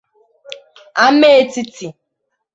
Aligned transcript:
Amaetiti 1.05 1.87